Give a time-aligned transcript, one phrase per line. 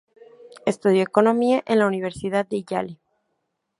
[0.65, 2.99] Estudió economía en la Universidad de Yale.